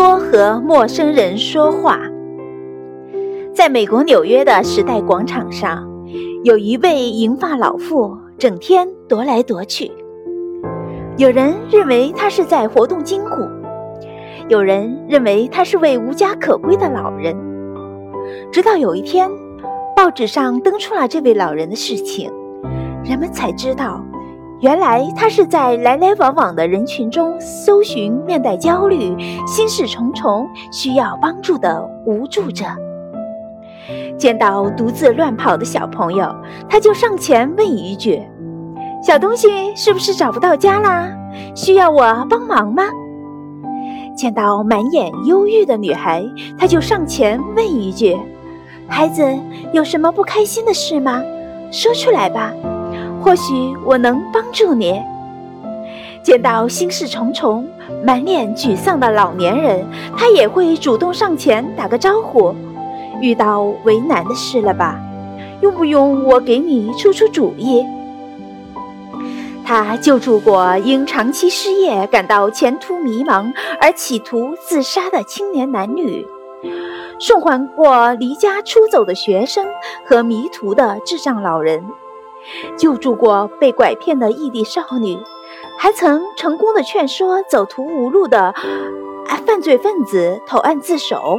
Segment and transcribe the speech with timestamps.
[0.00, 2.00] 多和陌生人说话。
[3.54, 5.86] 在美国纽约的时代广场上，
[6.42, 9.92] 有一位银发老妇，整天踱来踱去。
[11.18, 13.30] 有人认为她是在活动筋骨，
[14.48, 17.36] 有人认为她是位无家可归的老人。
[18.50, 19.30] 直到有一天，
[19.94, 22.32] 报纸上登出了这位老人的事情，
[23.04, 24.02] 人们才知道。
[24.60, 29.16] 原来他是在来来往往的人群中搜寻面带焦虑、
[29.46, 32.66] 心事重重、需要帮助的无助者。
[34.18, 36.30] 见到独自乱跑的小朋友，
[36.68, 38.22] 他就上前问一句
[39.02, 41.08] ：“小东西是不是找不到家啦？
[41.54, 42.82] 需要我帮忙吗？”
[44.14, 46.22] 见到满眼忧郁的女孩，
[46.58, 48.14] 他就上前问一句
[48.86, 49.26] ：“孩子，
[49.72, 51.22] 有什么不开心的事吗？
[51.70, 52.52] 说出来吧。”
[53.22, 55.00] 或许我能帮助你。
[56.22, 57.66] 见到心事重重、
[58.04, 59.84] 满脸沮丧的老年人，
[60.16, 62.54] 他也会主动上前打个招呼。
[63.20, 65.00] 遇到为难的事了吧？
[65.60, 67.84] 用不用我给你出出主意？
[69.64, 76.26] 他救助过因长期失业感到前途迷茫而企图自杀的青年男女，
[77.18, 79.66] 送还过离家出走的学生
[80.04, 81.84] 和迷途的智障老人。
[82.76, 85.18] 救助过被拐骗的异地少女，
[85.78, 88.54] 还曾成功的劝说走投无路的
[89.46, 91.38] 犯罪分子投案自首。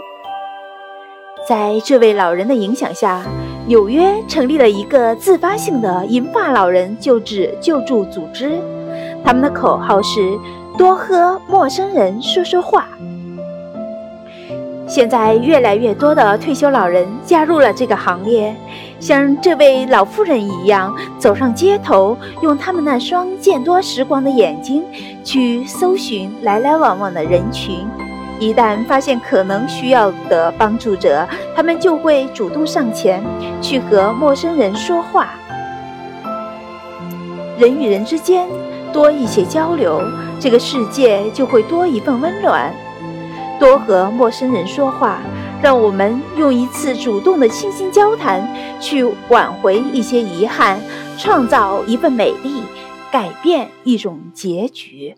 [1.47, 3.23] 在这位老人的影响下，
[3.67, 8.61] 纽约成立了一个自发性的银发老人救治救助组织，
[9.23, 10.37] 他们的口号是
[10.77, 12.87] “多和陌生人说说话”。
[14.91, 18.53] 现在越来越多的退休老人加入了这个行列，
[18.99, 24.83] 像这位老妇人一样走上街头，用他们那双见多识广的眼睛
[25.23, 27.87] 去搜寻来来往往的人群。
[28.37, 31.25] 一旦发现可能需要的帮助者，
[31.55, 33.23] 他们就会主动上前
[33.61, 35.29] 去和陌生人说话。
[37.57, 38.45] 人与人之间
[38.91, 40.01] 多一些交流，
[40.37, 42.73] 这个世界就会多一份温暖。
[43.61, 45.21] 多和陌生人说话，
[45.61, 50.79] 让我们用一次主动的倾心交谈，去挽回一些遗憾，
[51.15, 52.63] 创造一份美丽，
[53.11, 55.15] 改变一种结局。